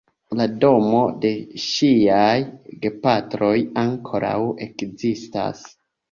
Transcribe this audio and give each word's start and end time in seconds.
La 0.37 0.45
domo 0.61 0.99
de 1.25 1.29
ŝiaj 1.65 2.31
gepatroj 2.85 3.49
ankoraŭ 3.83 4.39
ekzistas. 4.67 5.61